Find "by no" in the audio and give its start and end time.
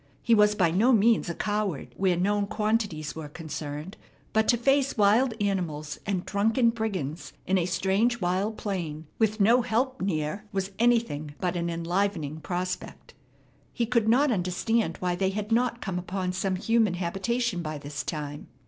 0.55-0.91